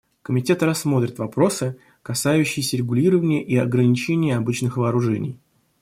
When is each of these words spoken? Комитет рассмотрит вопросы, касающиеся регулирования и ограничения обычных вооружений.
Комитет 0.23 0.63
рассмотрит 0.63 1.19
вопросы, 1.19 1.77
касающиеся 2.01 2.75
регулирования 2.75 3.43
и 3.43 3.55
ограничения 3.55 4.35
обычных 4.35 4.77
вооружений. 4.77 5.37